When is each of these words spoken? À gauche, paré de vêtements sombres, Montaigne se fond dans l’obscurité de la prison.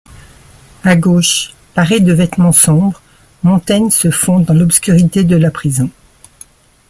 À 0.83 0.95
gauche, 0.95 1.53
paré 1.75 1.99
de 1.99 2.11
vêtements 2.11 2.51
sombres, 2.53 2.99
Montaigne 3.43 3.91
se 3.91 4.09
fond 4.09 4.39
dans 4.39 4.55
l’obscurité 4.55 5.23
de 5.23 5.35
la 5.35 5.51
prison. 5.51 5.91